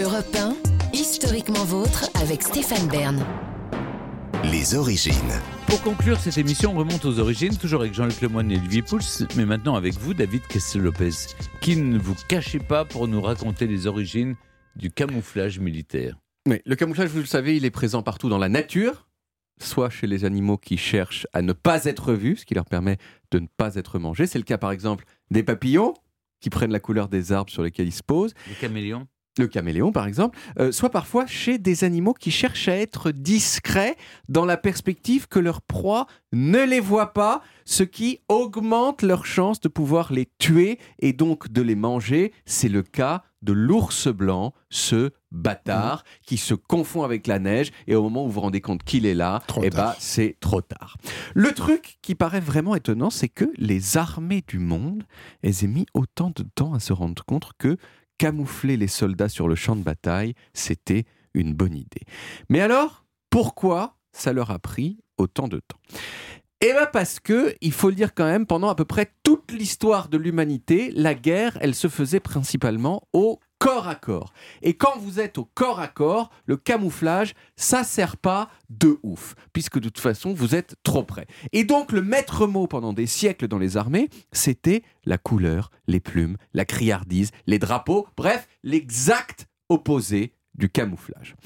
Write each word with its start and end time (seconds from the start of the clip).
Europe 0.00 0.36
1, 0.36 0.54
historiquement 0.92 1.64
vôtre 1.64 2.08
avec 2.22 2.42
Stéphane 2.42 2.86
Bern. 2.86 3.24
Les 4.44 4.76
origines. 4.76 5.14
Pour 5.66 5.82
conclure 5.82 6.20
cette 6.20 6.38
émission, 6.38 6.72
on 6.72 6.78
remonte 6.78 7.04
aux 7.04 7.18
origines, 7.18 7.56
toujours 7.56 7.80
avec 7.80 7.94
Jean-Luc 7.94 8.20
Lemoyne 8.20 8.52
et 8.52 8.58
Olivier 8.58 8.82
Pouls, 8.82 9.00
mais 9.36 9.44
maintenant 9.44 9.74
avec 9.74 9.94
vous, 9.94 10.14
David 10.14 10.46
Castel-Lopez, 10.46 11.34
qui 11.60 11.74
ne 11.76 11.98
vous 11.98 12.14
cachez 12.28 12.60
pas 12.60 12.84
pour 12.84 13.08
nous 13.08 13.20
raconter 13.20 13.66
les 13.66 13.88
origines 13.88 14.36
du 14.76 14.92
camouflage 14.92 15.58
militaire. 15.58 16.16
Oui, 16.46 16.60
le 16.64 16.76
camouflage, 16.76 17.08
vous 17.08 17.18
le 17.18 17.26
savez, 17.26 17.56
il 17.56 17.64
est 17.64 17.72
présent 17.72 18.04
partout 18.04 18.28
dans 18.28 18.38
la 18.38 18.48
nature, 18.48 19.08
soit 19.60 19.90
chez 19.90 20.06
les 20.06 20.24
animaux 20.24 20.58
qui 20.58 20.76
cherchent 20.76 21.26
à 21.32 21.42
ne 21.42 21.52
pas 21.52 21.86
être 21.86 22.12
vus, 22.12 22.36
ce 22.36 22.44
qui 22.44 22.54
leur 22.54 22.66
permet 22.66 22.98
de 23.32 23.40
ne 23.40 23.48
pas 23.56 23.74
être 23.74 23.98
mangés. 23.98 24.28
C'est 24.28 24.38
le 24.38 24.44
cas 24.44 24.58
par 24.58 24.70
exemple 24.70 25.06
des 25.32 25.42
papillons 25.42 25.94
qui 26.40 26.50
prennent 26.50 26.70
la 26.70 26.78
couleur 26.78 27.08
des 27.08 27.32
arbres 27.32 27.50
sur 27.50 27.64
lesquels 27.64 27.88
ils 27.88 27.92
se 27.92 28.04
posent. 28.04 28.34
Les 28.48 28.54
caméléons 28.54 29.08
le 29.38 29.46
caméléon 29.46 29.92
par 29.92 30.06
exemple, 30.06 30.38
euh, 30.58 30.72
soit 30.72 30.90
parfois 30.90 31.26
chez 31.26 31.58
des 31.58 31.84
animaux 31.84 32.14
qui 32.14 32.30
cherchent 32.30 32.68
à 32.68 32.76
être 32.76 33.10
discrets 33.10 33.96
dans 34.28 34.44
la 34.44 34.56
perspective 34.56 35.28
que 35.28 35.38
leur 35.38 35.62
proie 35.62 36.06
ne 36.32 36.62
les 36.64 36.80
voit 36.80 37.12
pas, 37.12 37.42
ce 37.64 37.82
qui 37.82 38.20
augmente 38.28 39.02
leur 39.02 39.26
chance 39.26 39.60
de 39.60 39.68
pouvoir 39.68 40.12
les 40.12 40.28
tuer 40.38 40.78
et 40.98 41.12
donc 41.12 41.50
de 41.50 41.62
les 41.62 41.74
manger. 41.74 42.32
C'est 42.44 42.68
le 42.68 42.82
cas 42.82 43.22
de 43.42 43.52
l'ours 43.52 44.08
blanc, 44.08 44.52
ce 44.70 45.10
bâtard 45.30 46.02
qui 46.26 46.36
se 46.38 46.54
confond 46.54 47.02
avec 47.02 47.26
la 47.26 47.38
neige 47.38 47.70
et 47.86 47.94
au 47.94 48.02
moment 48.02 48.24
où 48.24 48.26
vous 48.26 48.32
vous 48.32 48.40
rendez 48.40 48.60
compte 48.60 48.82
qu'il 48.82 49.06
est 49.06 49.14
là, 49.14 49.42
eh 49.62 49.70
ben, 49.70 49.94
c'est 49.98 50.36
trop 50.40 50.60
tard. 50.60 50.96
Le 51.34 51.52
truc 51.52 51.98
qui 52.02 52.14
paraît 52.14 52.40
vraiment 52.40 52.74
étonnant, 52.74 53.10
c'est 53.10 53.28
que 53.28 53.50
les 53.56 53.96
armées 53.96 54.42
du 54.46 54.58
monde, 54.58 55.04
elles 55.42 55.64
aient 55.64 55.68
mis 55.68 55.86
autant 55.94 56.32
de 56.34 56.42
temps 56.42 56.74
à 56.74 56.80
se 56.80 56.92
rendre 56.92 57.24
compte 57.24 57.52
que 57.58 57.76
camoufler 58.18 58.76
les 58.76 58.88
soldats 58.88 59.28
sur 59.28 59.48
le 59.48 59.54
champ 59.54 59.76
de 59.76 59.82
bataille, 59.82 60.34
c'était 60.52 61.04
une 61.34 61.54
bonne 61.54 61.74
idée. 61.74 62.02
Mais 62.48 62.60
alors, 62.60 63.06
pourquoi 63.30 63.96
ça 64.12 64.32
leur 64.32 64.50
a 64.50 64.58
pris 64.58 64.98
autant 65.16 65.48
de 65.48 65.60
temps? 65.60 65.78
Eh 66.60 66.72
bien 66.72 66.86
parce 66.92 67.20
que, 67.20 67.54
il 67.60 67.72
faut 67.72 67.88
le 67.88 67.94
dire 67.94 68.14
quand 68.14 68.24
même, 68.24 68.44
pendant 68.44 68.68
à 68.68 68.74
peu 68.74 68.84
près 68.84 69.12
toute 69.22 69.52
l'histoire 69.52 70.08
de 70.08 70.18
l'humanité, 70.18 70.90
la 70.92 71.14
guerre, 71.14 71.56
elle 71.60 71.74
se 71.74 71.86
faisait 71.86 72.18
principalement 72.18 73.06
au 73.12 73.38
corps 73.58 73.88
à 73.88 73.94
corps. 73.94 74.32
Et 74.62 74.74
quand 74.74 74.98
vous 74.98 75.20
êtes 75.20 75.38
au 75.38 75.44
corps 75.44 75.80
à 75.80 75.88
corps, 75.88 76.30
le 76.46 76.56
camouflage, 76.56 77.34
ça 77.56 77.84
sert 77.84 78.16
pas 78.16 78.48
de 78.70 78.98
ouf, 79.02 79.34
puisque 79.52 79.78
de 79.78 79.88
toute 79.88 79.98
façon, 79.98 80.32
vous 80.32 80.54
êtes 80.54 80.76
trop 80.82 81.02
près. 81.02 81.26
Et 81.52 81.64
donc, 81.64 81.92
le 81.92 82.02
maître 82.02 82.46
mot 82.46 82.66
pendant 82.66 82.92
des 82.92 83.06
siècles 83.06 83.48
dans 83.48 83.58
les 83.58 83.76
armées, 83.76 84.08
c'était 84.32 84.82
la 85.04 85.18
couleur, 85.18 85.70
les 85.86 86.00
plumes, 86.00 86.36
la 86.54 86.64
criardise, 86.64 87.30
les 87.46 87.58
drapeaux, 87.58 88.06
bref, 88.16 88.48
l'exact 88.62 89.46
opposé 89.68 90.32
du 90.54 90.68
camouflage. 90.68 91.36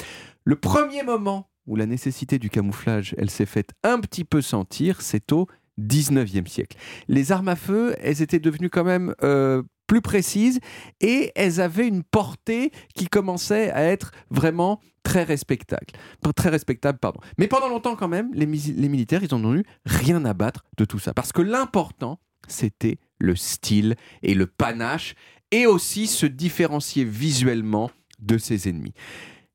Le 0.45 0.57
premier 0.57 1.03
moment 1.03 1.49
où 1.67 1.77
la 1.77 1.87
nécessité 1.87 2.39
du 2.39 2.51
camouflage, 2.51 3.15
elle 3.19 3.31
s'est 3.31 3.47
faite 3.47 3.71
un 3.85 4.01
petit 4.01 4.25
peu 4.25 4.43
sentir, 4.43 5.01
c'est 5.01 5.33
au 5.33 5.47
19e 5.81 6.47
siècle. 6.47 6.77
Les 7.09 7.33
armes 7.33 7.49
à 7.49 7.57
feu, 7.57 7.95
elles 8.01 8.23
étaient 8.23 8.41
devenues 8.41 8.71
quand 8.71 8.85
même 8.85 9.15
euh, 9.23 9.63
plus 9.93 10.01
précises 10.01 10.59
et 11.03 11.33
elles 11.35 11.61
avaient 11.61 11.87
une 11.87 12.03
portée 12.03 12.73
qui 12.95 13.09
commençait 13.09 13.71
à 13.73 13.83
être 13.83 14.11
vraiment 14.31 14.81
très 15.03 15.23
respectable. 15.23 15.84
Très 16.34 16.49
respectable, 16.49 16.99
pardon. 16.99 17.21
Mais 17.37 17.47
pendant 17.47 17.69
longtemps 17.69 17.95
quand 17.95 18.09
même, 18.09 18.31
les, 18.33 18.47
les 18.47 18.89
militaires, 18.89 19.23
ils 19.23 19.34
en 19.34 19.45
ont 19.45 19.55
eu 19.55 19.65
rien 19.84 20.25
à 20.25 20.33
battre 20.33 20.65
de 20.79 20.87
tout 20.87 20.99
ça. 20.99 21.12
Parce 21.12 21.31
que 21.31 21.43
l'important, 21.43 22.19
c'était 22.49 23.01
le 23.19 23.37
style 23.37 23.97
et 24.23 24.33
le 24.33 24.47
panache 24.47 25.15
et 25.51 25.67
aussi 25.67 26.06
se 26.06 26.25
différencier 26.25 27.05
visuellement 27.05 27.91
de 28.19 28.39
ses 28.39 28.71
ennemis. 28.71 28.95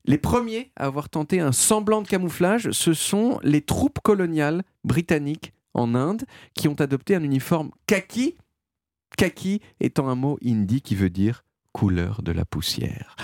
Les 0.04 0.18
premiers 0.18 0.70
à 0.76 0.86
avoir 0.86 1.08
tenté 1.08 1.40
un 1.40 1.50
semblant 1.50 2.00
de 2.00 2.06
camouflage, 2.06 2.70
ce 2.70 2.94
sont 2.94 3.40
les 3.42 3.62
troupes 3.62 3.98
coloniales 4.04 4.62
britanniques 4.84 5.52
en 5.74 5.96
Inde 5.96 6.22
qui 6.54 6.68
ont 6.68 6.80
adopté 6.80 7.16
un 7.16 7.24
uniforme 7.24 7.72
kaki 7.86 8.36
Kaki 9.18 9.60
étant 9.80 10.08
un 10.08 10.14
mot 10.14 10.38
hindi 10.44 10.80
qui 10.80 10.94
veut 10.94 11.10
dire 11.10 11.44
couleur 11.72 12.22
de 12.22 12.30
la 12.30 12.44
poussière. 12.44 13.16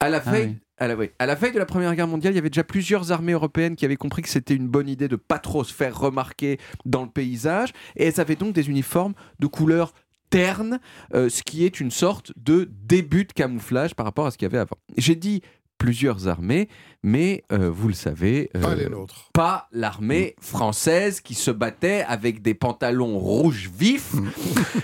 À 0.00 0.08
la 0.08 0.20
ah 0.26 0.30
veille, 0.30 0.58
à, 0.76 0.88
la, 0.88 0.96
à 1.20 1.26
la 1.26 1.34
veille 1.36 1.52
de 1.52 1.58
la 1.60 1.66
Première 1.66 1.94
Guerre 1.94 2.08
mondiale, 2.08 2.32
il 2.32 2.36
y 2.36 2.40
avait 2.40 2.50
déjà 2.50 2.64
plusieurs 2.64 3.12
armées 3.12 3.32
européennes 3.32 3.76
qui 3.76 3.84
avaient 3.84 3.96
compris 3.96 4.22
que 4.22 4.28
c'était 4.28 4.56
une 4.56 4.66
bonne 4.66 4.88
idée 4.88 5.06
de 5.06 5.14
pas 5.14 5.38
trop 5.38 5.62
se 5.62 5.72
faire 5.72 5.96
remarquer 5.96 6.58
dans 6.84 7.04
le 7.04 7.08
paysage, 7.10 7.70
et 7.94 8.06
elles 8.06 8.20
avaient 8.20 8.34
donc 8.34 8.54
des 8.54 8.68
uniformes 8.68 9.14
de 9.38 9.46
couleur 9.46 9.94
terne, 10.30 10.80
euh, 11.14 11.28
ce 11.28 11.44
qui 11.44 11.64
est 11.64 11.78
une 11.78 11.92
sorte 11.92 12.32
de 12.36 12.68
début 12.82 13.24
de 13.24 13.32
camouflage 13.32 13.94
par 13.94 14.06
rapport 14.06 14.26
à 14.26 14.32
ce 14.32 14.38
qu'il 14.38 14.46
y 14.46 14.50
avait 14.50 14.58
avant. 14.58 14.78
J'ai 14.96 15.14
dit 15.14 15.42
plusieurs 15.80 16.28
armées, 16.28 16.68
mais 17.02 17.42
euh, 17.52 17.70
vous 17.70 17.88
le 17.88 17.94
savez, 17.94 18.50
euh, 18.54 18.86
pas 19.32 19.66
l'armée 19.72 20.34
mm. 20.36 20.42
française 20.42 21.22
qui 21.22 21.32
se 21.32 21.50
battait 21.50 22.04
avec 22.06 22.42
des 22.42 22.52
pantalons 22.52 23.18
rouges 23.18 23.70
vifs, 23.74 24.12
mm. 24.12 24.30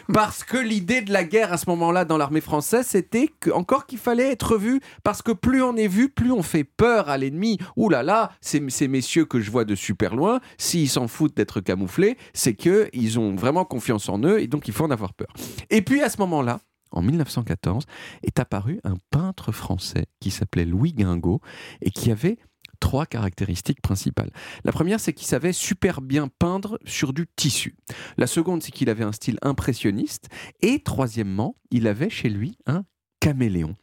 parce 0.15 0.43
que 0.43 0.57
l'idée 0.57 1.03
de 1.03 1.13
la 1.13 1.23
guerre 1.23 1.53
à 1.53 1.59
ce 1.59 1.69
moment-là 1.69 2.07
dans 2.07 2.17
l'armée 2.17 2.41
française, 2.41 2.87
c'était 2.89 3.29
encore 3.53 3.85
qu'il 3.85 3.99
fallait 3.99 4.33
être 4.33 4.57
vu, 4.57 4.81
parce 5.05 5.21
que 5.21 5.33
plus 5.33 5.63
on 5.63 5.77
est 5.77 5.87
vu, 5.87 6.09
plus 6.09 6.33
on 6.33 6.43
fait 6.43 6.65
peur 6.65 7.11
à 7.11 7.19
l'ennemi. 7.19 7.59
Ouh 7.77 7.91
là 7.91 8.03
là, 8.03 8.33
ces, 8.41 8.65
ces 8.71 8.89
messieurs 8.89 9.27
que 9.27 9.39
je 9.39 9.51
vois 9.51 9.67
de 9.67 9.75
super 9.75 10.17
loin, 10.17 10.41
s'ils 10.57 10.89
s'en 10.89 11.09
foutent 11.09 11.37
d'être 11.37 11.61
camouflés, 11.61 12.17
c'est 12.33 12.55
qu'ils 12.55 13.19
ont 13.19 13.37
vraiment 13.37 13.67
confiance 13.67 14.09
en 14.09 14.19
eux, 14.23 14.41
et 14.41 14.47
donc 14.47 14.67
il 14.67 14.73
faut 14.73 14.85
en 14.85 14.91
avoir 14.91 15.13
peur. 15.13 15.29
Et 15.69 15.83
puis 15.83 16.01
à 16.01 16.09
ce 16.09 16.17
moment-là, 16.21 16.61
en 16.91 17.03
1914, 17.03 17.85
est 18.23 18.39
apparu 18.39 18.81
un 18.85 18.97
peintre 19.11 19.53
français 19.53 20.07
qui 20.21 20.31
s'appelait 20.31 20.65
Louis 20.65 20.93
Guingaud 20.93 21.41
et 21.81 21.91
qui 21.91 22.11
avait 22.11 22.39
trois 22.81 23.07
caractéristiques 23.07 23.81
principales. 23.81 24.31
La 24.65 24.73
première, 24.73 25.01
c'est 25.01 25.13
qu'il 25.13 25.27
savait 25.27 25.53
super 25.53 26.01
bien 26.01 26.29
peindre 26.29 26.79
sur 26.85 27.13
du 27.13 27.27
tissu. 27.27 27.77
La 28.17 28.27
seconde, 28.27 28.63
c'est 28.63 28.73
qu'il 28.73 28.91
avait 28.91 29.05
un 29.05 29.13
style 29.13 29.39
impressionniste. 29.43 30.29
Et 30.61 30.81
troisièmement, 30.81 31.57
il 31.71 31.87
avait 31.87 32.11
chez 32.11 32.29
lui 32.29 32.59
un 32.67 32.85
caméléon. 33.21 33.75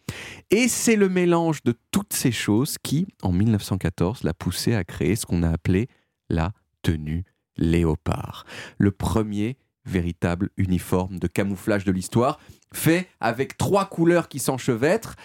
Et 0.51 0.67
c'est 0.67 0.95
le 0.95 1.09
mélange 1.09 1.63
de 1.63 1.73
toutes 1.91 2.13
ces 2.13 2.31
choses 2.31 2.77
qui, 2.77 3.07
en 3.21 3.31
1914, 3.31 4.23
l'a 4.23 4.33
poussé 4.33 4.73
à 4.73 4.83
créer 4.83 5.15
ce 5.15 5.25
qu'on 5.25 5.43
a 5.43 5.49
appelé 5.49 5.87
la 6.29 6.51
tenue 6.81 7.25
léopard. 7.57 8.45
Le 8.77 8.91
premier 8.91 9.57
véritable 9.85 10.49
uniforme 10.57 11.19
de 11.19 11.27
camouflage 11.27 11.83
de 11.83 11.91
l'histoire, 11.91 12.39
fait 12.73 13.07
avec 13.19 13.57
trois 13.57 13.85
couleurs 13.85 14.27
qui 14.27 14.39
s'enchevêtrent. 14.39 15.15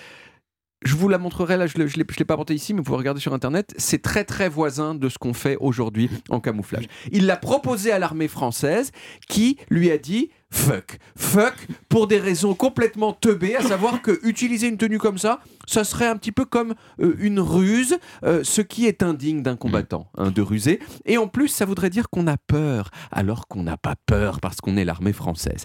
Je 0.85 0.95
vous 0.95 1.09
la 1.09 1.19
montrerai, 1.19 1.57
là 1.57 1.67
je 1.67 1.77
ne 1.77 1.85
l'ai 1.85 2.05
pas 2.05 2.37
porté 2.37 2.55
ici, 2.55 2.73
mais 2.73 2.79
vous 2.79 2.85
pouvez 2.85 2.99
regarder 2.99 3.21
sur 3.21 3.35
Internet. 3.35 3.75
C'est 3.79 4.01
très 4.01 4.25
très 4.25 4.49
voisin 4.49 4.95
de 4.95 5.09
ce 5.09 5.19
qu'on 5.19 5.35
fait 5.35 5.57
aujourd'hui 5.59 6.09
en 6.31 6.39
camouflage. 6.39 6.87
Il 7.11 7.27
l'a 7.27 7.37
proposé 7.37 7.91
à 7.91 7.99
l'armée 7.99 8.29
française 8.29 8.93
qui 9.29 9.59
lui 9.71 9.91
a 9.91 9.99
dit 9.99 10.31
fuck. 10.51 10.99
Fuck 11.17 11.55
pour 11.89 12.07
des 12.07 12.19
raisons 12.19 12.55
complètement 12.55 13.13
teubées, 13.13 13.57
à 13.57 13.63
savoir 13.63 14.03
que 14.03 14.19
utiliser 14.23 14.69
une 14.69 14.79
tenue 14.79 14.99
comme 14.99 15.19
ça, 15.19 15.41
ça 15.67 15.85
serait 15.85 16.07
un 16.07 16.17
petit 16.17 16.33
peu 16.33 16.45
comme 16.45 16.75
euh, 17.01 17.17
une 17.19 17.41
ruse, 17.41 17.99
euh, 18.25 18.43
ce 18.45 18.61
qui 18.61 18.87
est 18.87 19.03
indigne 19.03 19.43
d'un 19.43 19.57
combattant, 19.57 20.11
hein, 20.17 20.31
de 20.31 20.43
ruser. 20.43 20.81
Et 21.05 21.19
en 21.19 21.29
plus, 21.29 21.49
ça 21.49 21.65
voudrait 21.65 21.91
dire 21.91 22.09
qu'on 22.11 22.27
a 22.27 22.37
peur, 22.37 22.91
alors 23.11 23.49
qu'on 23.49 23.63
n'a 23.63 23.77
pas 23.77 23.97
peur 24.07 24.41
parce 24.41 24.61
qu'on 24.61 24.77
est 24.77 24.85
l'armée 24.85 25.13
française. 25.13 25.65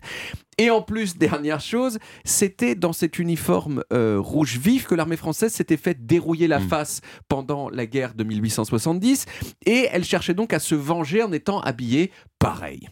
Et 0.57 0.69
en 0.69 0.81
plus, 0.81 1.17
dernière 1.17 1.61
chose, 1.61 1.99
c'était 2.25 2.75
dans 2.75 2.93
cet 2.93 3.19
uniforme 3.19 3.83
euh, 3.93 4.19
rouge 4.19 4.57
vif 4.57 4.88
que 4.88 4.95
l'armée 4.95 5.17
française 5.17 5.53
s'était 5.53 5.77
fait 5.77 6.05
dérouiller 6.05 6.47
la 6.47 6.59
mm. 6.59 6.67
face 6.67 7.01
pendant 7.27 7.69
la 7.69 7.85
guerre 7.85 8.13
de 8.13 8.23
1870, 8.23 9.25
et 9.66 9.88
elle 9.91 10.03
cherchait 10.03 10.33
donc 10.33 10.53
à 10.53 10.59
se 10.59 10.75
venger 10.75 11.23
en 11.23 11.31
étant 11.31 11.59
habillée 11.61 12.11
pareil 12.39 12.89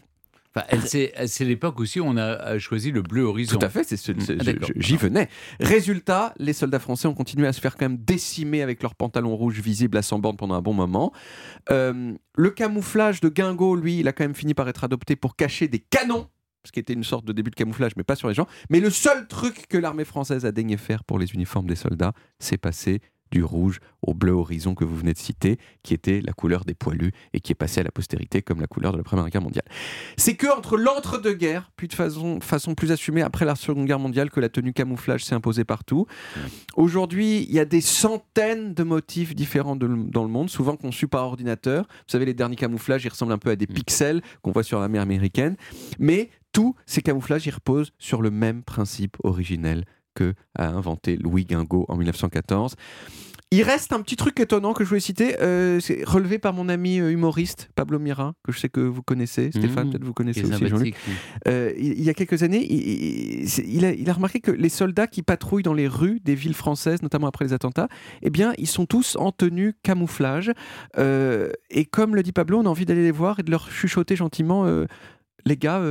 c'est 0.84 1.40
l'époque 1.40 1.80
aussi 1.80 2.00
où 2.00 2.04
on 2.04 2.16
a 2.16 2.58
choisi 2.58 2.90
le 2.90 3.02
bleu 3.02 3.22
horizon. 3.22 3.58
Tout 3.58 3.66
à 3.66 3.68
fait, 3.68 3.86
ah, 3.90 4.66
j'y 4.76 4.96
venais. 4.96 5.28
Résultat, 5.60 6.34
les 6.38 6.52
soldats 6.52 6.78
français 6.78 7.08
ont 7.08 7.14
continué 7.14 7.46
à 7.46 7.52
se 7.52 7.60
faire 7.60 7.76
quand 7.76 7.88
même 7.88 7.98
décimer 7.98 8.62
avec 8.62 8.82
leurs 8.82 8.94
pantalons 8.94 9.36
rouges 9.36 9.60
visibles 9.60 9.96
à 9.96 10.02
100 10.02 10.18
bornes 10.18 10.36
pendant 10.36 10.54
un 10.54 10.62
bon 10.62 10.74
moment. 10.74 11.12
Euh, 11.70 12.12
le 12.36 12.50
camouflage 12.50 13.20
de 13.20 13.28
Guingaud, 13.28 13.76
lui, 13.76 14.00
il 14.00 14.08
a 14.08 14.12
quand 14.12 14.24
même 14.24 14.34
fini 14.34 14.54
par 14.54 14.68
être 14.68 14.84
adopté 14.84 15.16
pour 15.16 15.36
cacher 15.36 15.68
des 15.68 15.78
canons 15.78 16.28
ce 16.64 16.72
qui 16.72 16.78
était 16.78 16.92
une 16.92 17.04
sorte 17.04 17.24
de 17.24 17.32
début 17.32 17.50
de 17.50 17.56
camouflage, 17.56 17.92
mais 17.96 18.04
pas 18.04 18.16
sur 18.16 18.28
les 18.28 18.34
gens. 18.34 18.46
Mais 18.70 18.80
le 18.80 18.90
seul 18.90 19.26
truc 19.26 19.66
que 19.68 19.78
l'armée 19.78 20.04
française 20.04 20.46
a 20.46 20.52
daigné 20.52 20.76
faire 20.76 21.04
pour 21.04 21.18
les 21.18 21.34
uniformes 21.34 21.66
des 21.66 21.74
soldats, 21.74 22.12
c'est 22.38 22.56
passer 22.56 23.00
du 23.32 23.42
rouge 23.42 23.80
au 24.02 24.14
bleu 24.14 24.32
horizon 24.32 24.74
que 24.74 24.84
vous 24.84 24.96
venez 24.96 25.12
de 25.12 25.18
citer, 25.18 25.58
qui 25.82 25.94
était 25.94 26.20
la 26.20 26.32
couleur 26.32 26.64
des 26.64 26.74
poilus 26.74 27.12
et 27.32 27.40
qui 27.40 27.52
est 27.52 27.56
passé 27.56 27.80
à 27.80 27.82
la 27.82 27.90
postérité 27.90 28.42
comme 28.42 28.60
la 28.60 28.66
couleur 28.66 28.92
de 28.92 28.98
la 28.98 29.02
Première 29.02 29.28
Guerre 29.28 29.42
mondiale. 29.42 29.64
C'est 30.16 30.34
que 30.34 30.46
entre 30.46 30.76
l'entre-deux-guerres, 30.76 31.70
puis 31.76 31.88
de 31.88 31.94
façon, 31.94 32.40
façon 32.40 32.74
plus 32.74 32.92
assumée 32.92 33.22
après 33.22 33.44
la 33.44 33.56
Seconde 33.56 33.86
Guerre 33.86 33.98
mondiale, 33.98 34.30
que 34.30 34.40
la 34.40 34.48
tenue 34.48 34.72
camouflage 34.72 35.24
s'est 35.24 35.34
imposée 35.34 35.64
partout. 35.64 36.06
Aujourd'hui, 36.76 37.46
il 37.48 37.54
y 37.54 37.58
a 37.58 37.64
des 37.64 37.80
centaines 37.80 38.74
de 38.74 38.82
motifs 38.82 39.34
différents 39.34 39.76
dans 39.76 40.22
le 40.22 40.28
monde, 40.28 40.50
souvent 40.50 40.76
conçus 40.76 41.08
par 41.08 41.24
ordinateur. 41.24 41.86
Vous 41.88 42.12
savez, 42.12 42.26
les 42.26 42.34
derniers 42.34 42.56
camouflages, 42.56 43.04
ils 43.04 43.08
ressemblent 43.08 43.32
un 43.32 43.38
peu 43.38 43.50
à 43.50 43.56
des 43.56 43.66
mm. 43.66 43.74
pixels 43.74 44.22
qu'on 44.42 44.52
voit 44.52 44.62
sur 44.62 44.80
la 44.80 44.88
mer 44.88 45.02
américaine. 45.02 45.56
Mais 45.98 46.30
tous 46.52 46.74
ces 46.86 47.00
camouflages, 47.00 47.46
ils 47.46 47.54
reposent 47.54 47.92
sur 47.98 48.20
le 48.20 48.30
même 48.30 48.62
principe 48.62 49.16
originel 49.22 49.84
que 50.14 50.34
a 50.58 50.68
inventé 50.68 51.16
Louis 51.16 51.44
Guingot 51.44 51.86
en 51.88 51.96
1914. 51.96 52.74
Il 53.54 53.62
reste 53.64 53.92
un 53.92 54.00
petit 54.00 54.16
truc 54.16 54.40
étonnant 54.40 54.72
que 54.72 54.82
je 54.82 54.88
voulais 54.88 54.98
citer, 55.00 55.38
euh, 55.42 55.78
c'est 55.78 56.04
relevé 56.08 56.38
par 56.38 56.54
mon 56.54 56.70
ami 56.70 57.00
euh, 57.00 57.10
humoriste 57.12 57.68
Pablo 57.74 57.98
Mira, 57.98 58.32
que 58.44 58.50
je 58.50 58.58
sais 58.58 58.70
que 58.70 58.80
vous 58.80 59.02
connaissez. 59.02 59.50
Stéphane, 59.50 59.84
Mhm. 59.84 59.90
peut-être 59.90 60.04
vous 60.04 60.14
connaissez 60.14 60.40
aussi 60.44 60.52
Jean-Luc. 60.52 60.70
sympathique, 60.70 60.96
oui. 61.06 61.12
Euh, 61.48 61.70
il 61.76 61.92
il 61.98 62.02
y 62.02 62.08
a 62.08 62.14
quelques 62.14 62.42
années, 62.44 62.64
il, 62.72 63.84
a, 63.84 63.92
il 63.92 64.08
a 64.08 64.12
remarqué 64.14 64.40
que 64.40 64.50
les 64.50 64.70
soldats 64.70 65.06
qui 65.06 65.20
patrouillent 65.22 65.62
dans 65.62 65.74
les 65.74 65.86
rues 65.86 66.18
des 66.24 66.34
villes 66.34 66.54
françaises, 66.54 67.02
notamment 67.02 67.26
après 67.26 67.44
les 67.44 67.52
attentats, 67.52 67.88
eh 68.22 68.30
bien, 68.30 68.54
ils 68.56 68.66
sont 68.66 68.86
tous 68.86 69.16
en 69.16 69.32
tenue 69.32 69.74
camouflage. 69.82 70.50
Euh, 70.96 71.50
et 71.68 71.84
comme 71.84 72.16
le 72.16 72.22
dit 72.22 72.32
Pablo, 72.32 72.58
on 72.58 72.64
a 72.64 72.68
envie 72.70 72.86
d'aller 72.86 73.02
les 73.02 73.10
voir 73.10 73.38
et 73.38 73.42
de 73.42 73.50
leur 73.50 73.70
chuchoter 73.70 74.16
gentiment 74.16 74.64
Les 75.44 75.56
gars, 75.58 75.82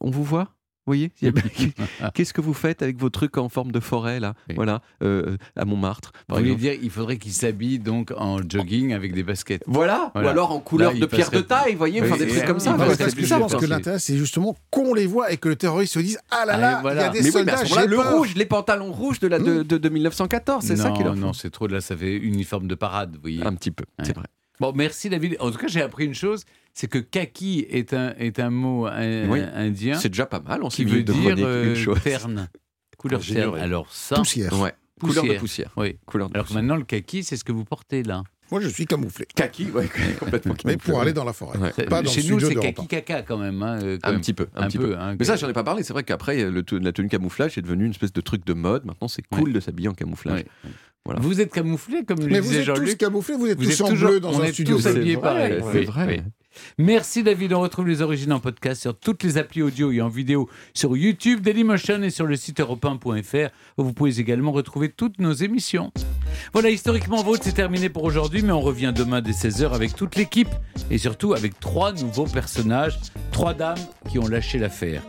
on 0.00 0.10
vous 0.10 0.22
voit? 0.24 0.54
Voyez 0.90 1.10
Qu'est-ce 2.14 2.32
que 2.32 2.40
vous 2.40 2.54
faites 2.54 2.82
avec 2.82 2.98
vos 2.98 3.10
trucs 3.10 3.36
en 3.38 3.48
forme 3.48 3.72
de 3.72 3.80
forêt, 3.80 4.20
là 4.20 4.34
Oui. 4.48 4.54
Voilà, 4.56 4.80
euh, 5.02 5.36
à 5.56 5.64
Montmartre, 5.64 6.12
Vous 6.14 6.24
par 6.28 6.38
voulez 6.38 6.50
exemple. 6.52 6.62
dire, 6.74 6.80
il 6.82 6.90
faudrait 6.90 7.16
qu'ils 7.18 7.32
s'habillent 7.32 7.78
donc 7.78 8.12
en 8.16 8.38
jogging 8.46 8.92
avec 8.92 9.12
des 9.14 9.22
baskets. 9.22 9.62
Voilà, 9.66 10.10
Voilà. 10.14 10.28
ou 10.28 10.30
alors 10.30 10.50
en 10.52 10.60
couleur 10.60 10.92
Là, 10.92 10.98
de 11.00 11.06
pierre 11.06 11.30
de 11.30 11.40
taille, 11.40 11.72
vous 11.72 11.78
voyez, 11.78 12.00
Oui, 12.00 12.08
enfin 12.10 12.16
des 12.18 12.26
trucs 12.26 12.44
comme 12.44 12.56
oui, 12.56 12.62
ça. 12.62 12.72
parce 12.74 12.96
que 13.14 13.26
ça, 13.26 13.36
de 13.36 13.40
parce 13.40 13.54
que 13.56 13.66
l'intérêt, 13.66 13.98
c'est 13.98 14.16
justement 14.16 14.56
qu'on 14.70 14.94
les 14.94 15.06
voit 15.06 15.32
et 15.32 15.36
que 15.36 15.48
le 15.48 15.56
terroriste 15.56 15.94
se 15.94 15.98
dise 16.00 16.18
Ah 16.30 16.44
là 16.46 16.52
Ah, 16.54 16.58
là, 16.58 16.78
voilà. 16.82 17.02
il 17.02 17.04
y 17.04 17.08
a 17.08 17.10
des 17.10 17.18
Mais 17.20 17.24
oui, 17.26 17.32
soldats, 17.32 17.64
j'ai 17.64 17.86
le 17.86 17.98
rouge, 17.98 18.34
les 18.34 18.46
pantalons 18.46 18.92
rouges 18.92 19.20
de, 19.20 19.28
la, 19.28 19.38
de, 19.38 19.62
de- 19.62 19.78
de 19.78 19.88
1914, 19.88 20.64
c'est 20.64 20.76
ça 20.76 20.90
qu'il 20.90 21.04
leur. 21.04 21.16
Non, 21.16 21.32
c'est 21.32 21.50
trop, 21.50 21.66
là, 21.66 21.80
ça 21.80 21.96
fait 21.96 22.16
uniforme 22.16 22.66
de 22.66 22.74
parade, 22.74 23.14
vous 23.14 23.20
voyez. 23.20 23.44
Un 23.44 23.54
petit 23.54 23.70
peu, 23.70 23.84
c'est 24.02 24.14
vrai. 24.14 24.26
Bon, 24.58 24.72
merci 24.74 25.08
David. 25.08 25.36
En 25.40 25.50
tout 25.50 25.56
cas, 25.58 25.68
j'ai 25.68 25.80
appris 25.80 26.04
une 26.04 26.14
chose, 26.14 26.44
c'est 26.80 26.88
que 26.88 26.98
kaki 26.98 27.66
est 27.68 27.92
un, 27.92 28.14
est 28.18 28.38
un 28.40 28.48
mot 28.48 28.86
in- 28.86 29.28
Oui. 29.28 29.40
indien 29.54 29.98
C'est 29.98 30.08
déjà 30.08 30.24
pas 30.24 30.40
mal 30.40 30.60
qui 30.62 30.76
six 30.76 30.84
veut 30.86 31.02
dire 31.02 31.34
euh, 31.38 31.68
une 31.70 31.74
chose. 31.76 31.98
terne. 32.02 32.48
Couleur 32.96 33.20
terne. 33.20 33.58
Alors 33.58 33.92
ça, 33.92 34.16
Poussière. 34.16 34.58
Ouais. 34.58 34.72
Couleur 34.98 35.24
de 35.24 35.34
poussière. 35.34 35.70
Oui. 35.76 35.96
Couleur 36.06 36.28
de 36.30 36.34
Alors 36.34 36.46
poussière. 36.46 36.62
maintenant, 36.62 36.76
le 36.76 36.84
kaki, 36.84 37.22
c'est 37.22 37.36
ce 37.36 37.44
que 37.44 37.52
vous 37.52 37.64
portez 37.64 38.02
là. 38.02 38.22
Moi, 38.50 38.60
je 38.62 38.68
suis 38.68 38.84
camouflé. 38.86 39.26
Kaki, 39.34 39.70
ouais, 39.70 39.88
complètement. 40.18 40.54
Mais 40.64 40.76
pour 40.78 41.00
aller 41.00 41.12
dans 41.12 41.24
la 41.24 41.32
forêt. 41.34 41.58
Ouais. 41.58 41.72
Ça- 41.72 41.84
Pas 41.84 42.02
dans 42.02 42.10
Chez 42.10 42.22
nous, 42.28 42.40
c'est 42.40 42.54
kaki 42.54 42.86
caca 42.88 43.22
quand 43.22 43.36
même. 43.38 43.62
hein, 43.62 43.78
euh, 43.82 43.98
quand 44.02 44.08
Un 44.08 44.12
même. 44.12 44.20
petit 44.22 44.32
peu, 44.32 44.48
un, 44.56 44.62
Un 44.62 44.66
petit 44.68 44.78
peu, 44.78 44.88
peu. 44.88 44.96
hein, 44.98 45.16
Mais 45.18 45.24
ça, 45.26 45.36
j'en 45.36 45.48
ai 45.48 45.52
pas 45.52 45.62
parlé. 45.64 45.82
C'est 45.82 45.92
vrai 45.92 46.02
qu'après, 46.02 46.50
la 46.50 46.92
tenue 46.92 47.08
camouflage 47.08 47.56
est 47.58 47.62
devenue 47.62 47.84
une 47.84 47.92
espèce 47.92 48.12
de 48.12 48.20
truc 48.22 48.44
de 48.46 48.52
mode. 48.54 48.84
Maintenant, 48.86 49.06
c'est 49.08 49.22
cool 49.30 49.52
de 49.52 49.60
s'habiller 49.60 49.88
en 49.88 49.94
camouflage. 49.94 50.44
Voilà. 51.04 51.20
Vous 51.20 51.40
êtes 51.40 51.52
camouflé, 51.52 52.04
comme 52.04 52.20
le 52.20 52.26
Mais 52.26 52.40
vous 52.40 52.54
êtes 52.56 52.74
tous 52.74 52.94
camouflés, 52.96 53.34
vous 53.36 53.46
êtes 53.46 53.58
Vous 53.58 53.64
tous 53.64 53.72
êtes 53.72 53.80
en 53.82 53.92
bleu 53.92 54.20
dans 54.20 54.32
on 54.32 54.40
un 54.40 54.44
est 54.44 54.52
studio. 54.52 54.76
tous 54.76 54.86
habillés 54.86 55.16
pareil. 55.16 55.62
C'est 55.72 55.84
vrai. 55.84 56.06
oui. 56.26 56.32
Merci 56.78 57.22
David, 57.22 57.52
on 57.52 57.60
retrouve 57.60 57.88
les 57.88 58.02
origines 58.02 58.32
en 58.32 58.40
podcast 58.40 58.80
sur 58.80 58.98
toutes 58.98 59.22
les 59.22 59.38
applis 59.38 59.62
audio 59.62 59.92
et 59.92 60.00
en 60.00 60.08
vidéo 60.08 60.48
sur 60.74 60.96
YouTube, 60.96 61.40
Dailymotion 61.40 62.02
et 62.02 62.10
sur 62.10 62.26
le 62.26 62.36
site 62.36 62.60
europe 62.60 62.86
vous 63.76 63.92
pouvez 63.92 64.20
également 64.20 64.52
retrouver 64.52 64.88
toutes 64.88 65.18
nos 65.18 65.32
émissions. 65.32 65.92
Voilà, 66.52 66.70
historiquement 66.70 67.22
vôtre, 67.22 67.42
c'est 67.44 67.52
terminé 67.52 67.88
pour 67.88 68.04
aujourd'hui, 68.04 68.42
mais 68.42 68.52
on 68.52 68.60
revient 68.60 68.92
demain 68.94 69.20
dès 69.20 69.32
16h 69.32 69.72
avec 69.72 69.94
toute 69.94 70.16
l'équipe 70.16 70.48
et 70.90 70.98
surtout 70.98 71.34
avec 71.34 71.58
trois 71.60 71.92
nouveaux 71.92 72.26
personnages, 72.26 72.98
trois 73.32 73.54
dames 73.54 73.78
qui 74.08 74.18
ont 74.18 74.26
lâché 74.26 74.58
l'affaire. 74.58 75.02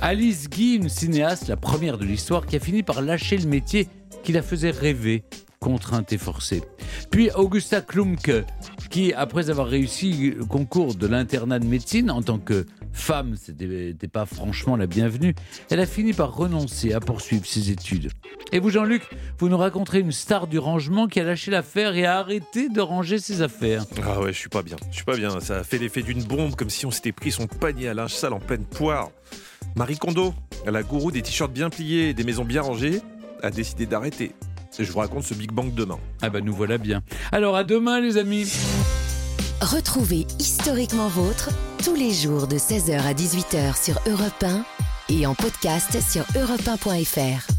Alice 0.00 0.48
Guy, 0.50 0.74
une 0.74 0.88
cinéaste, 0.88 1.48
la 1.48 1.56
première 1.56 1.98
de 1.98 2.04
l'histoire, 2.04 2.46
qui 2.46 2.56
a 2.56 2.60
fini 2.60 2.82
par 2.82 3.00
lâcher 3.02 3.38
le 3.38 3.48
métier 3.48 3.88
qui 4.22 4.32
la 4.32 4.42
faisait 4.42 4.70
rêver, 4.70 5.24
contrainte 5.60 6.12
et 6.12 6.18
forcée. 6.18 6.62
Puis 7.10 7.30
Augusta 7.34 7.80
Klumke, 7.80 8.44
qui, 8.88 9.12
après 9.12 9.50
avoir 9.50 9.66
réussi 9.66 10.32
le 10.36 10.44
concours 10.44 10.94
de 10.94 11.06
l'internat 11.06 11.58
de 11.58 11.66
médecine 11.66 12.10
en 12.10 12.22
tant 12.22 12.38
que 12.38 12.66
femme, 12.92 13.34
c'était 13.40 13.66
n'était 13.66 14.08
pas 14.08 14.26
franchement 14.26 14.76
la 14.76 14.86
bienvenue, 14.86 15.34
elle 15.70 15.80
a 15.80 15.86
fini 15.86 16.12
par 16.12 16.34
renoncer 16.34 16.92
à 16.92 17.00
poursuivre 17.00 17.46
ses 17.46 17.70
études. 17.70 18.10
Et 18.52 18.58
vous, 18.58 18.70
Jean-Luc, 18.70 19.02
vous 19.38 19.48
nous 19.48 19.56
raconterez 19.56 20.00
une 20.00 20.12
star 20.12 20.46
du 20.46 20.58
rangement 20.58 21.06
qui 21.08 21.20
a 21.20 21.24
lâché 21.24 21.50
l'affaire 21.50 21.94
et 21.96 22.06
a 22.06 22.18
arrêté 22.18 22.68
de 22.68 22.80
ranger 22.80 23.18
ses 23.18 23.42
affaires. 23.42 23.84
Ah 24.04 24.20
ouais, 24.20 24.32
je 24.32 24.38
suis 24.38 24.48
pas 24.48 24.62
bien. 24.62 24.76
Je 24.90 24.96
suis 24.96 25.04
pas 25.04 25.16
bien. 25.16 25.40
Ça 25.40 25.58
a 25.58 25.64
fait 25.64 25.78
l'effet 25.78 26.02
d'une 26.02 26.22
bombe, 26.22 26.54
comme 26.54 26.70
si 26.70 26.86
on 26.86 26.90
s'était 26.90 27.12
pris 27.12 27.32
son 27.32 27.46
panier 27.46 27.88
à 27.88 27.94
linge 27.94 28.14
sale 28.14 28.32
en 28.32 28.40
pleine 28.40 28.64
poire. 28.64 29.10
Marie 29.74 29.98
Kondo, 29.98 30.32
la 30.64 30.82
gourou 30.82 31.10
des 31.10 31.22
t-shirts 31.22 31.52
bien 31.52 31.70
pliés 31.70 32.10
et 32.10 32.14
des 32.14 32.24
maisons 32.24 32.44
bien 32.44 32.62
rangées, 32.62 33.00
a 33.42 33.50
décidé 33.50 33.86
d'arrêter. 33.86 34.32
Et 34.78 34.84
je 34.84 34.92
vous 34.92 34.98
raconte 34.98 35.24
ce 35.24 35.34
Big 35.34 35.52
Bang 35.52 35.72
demain. 35.74 35.98
Ah 36.22 36.30
bah 36.30 36.40
nous 36.40 36.54
voilà 36.54 36.78
bien. 36.78 37.02
Alors 37.32 37.56
à 37.56 37.64
demain 37.64 38.00
les 38.00 38.16
amis 38.18 38.50
Retrouvez 39.60 40.26
Historiquement 40.38 41.08
Vôtre 41.08 41.50
tous 41.82 41.94
les 41.94 42.12
jours 42.12 42.46
de 42.46 42.56
16h 42.56 43.00
à 43.00 43.14
18h 43.14 43.82
sur 43.82 43.98
Europe 44.06 44.42
1 44.42 44.64
et 45.08 45.26
en 45.26 45.34
podcast 45.34 45.98
sur 46.00 46.24
europe1.fr. 46.38 47.55